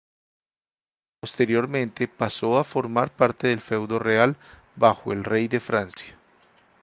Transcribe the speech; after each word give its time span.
Posteriormente, 1.21 2.07
pasó 2.07 2.57
a 2.57 2.63
formar 2.63 3.11
parte 3.15 3.49
del 3.49 3.61
feudo 3.61 3.99
real, 3.99 4.35
bajo 4.75 5.13
el 5.13 5.23
rey 5.23 5.47
de 5.47 5.59
Francia. 5.59 6.17